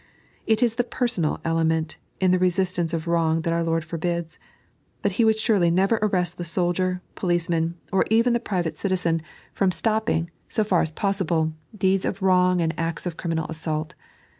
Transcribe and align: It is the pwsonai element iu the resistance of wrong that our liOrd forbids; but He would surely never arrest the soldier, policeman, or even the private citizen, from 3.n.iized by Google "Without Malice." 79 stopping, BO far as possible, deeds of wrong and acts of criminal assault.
It 0.47 0.63
is 0.63 0.73
the 0.73 0.83
pwsonai 0.83 1.39
element 1.45 1.97
iu 2.19 2.29
the 2.29 2.39
resistance 2.39 2.91
of 2.91 3.07
wrong 3.07 3.41
that 3.41 3.53
our 3.53 3.61
liOrd 3.63 3.83
forbids; 3.83 4.39
but 5.03 5.11
He 5.11 5.23
would 5.23 5.37
surely 5.37 5.69
never 5.69 5.99
arrest 6.01 6.39
the 6.39 6.43
soldier, 6.43 7.03
policeman, 7.13 7.75
or 7.93 8.05
even 8.09 8.33
the 8.33 8.39
private 8.39 8.77
citizen, 8.79 9.21
from 9.53 9.69
3.n.iized 9.69 9.83
by 9.83 9.91
Google 9.91 9.99
"Without 10.01 10.09
Malice." 10.09 10.29
79 10.31 10.31
stopping, 10.31 10.31
BO 10.57 10.63
far 10.69 10.81
as 10.81 10.91
possible, 10.93 11.53
deeds 11.77 12.05
of 12.05 12.21
wrong 12.23 12.61
and 12.61 12.73
acts 12.79 13.05
of 13.05 13.17
criminal 13.17 13.45
assault. 13.47 13.93